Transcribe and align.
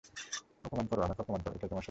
অপমান 0.65 0.85
করো, 0.87 1.01
আমাকে 1.01 1.21
আপমান 1.21 1.39
করো, 1.41 1.53
এইটেই 1.53 1.69
তোমার 1.69 1.71
সত্য। 1.71 1.79